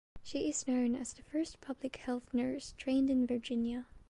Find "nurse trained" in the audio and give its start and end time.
2.33-3.11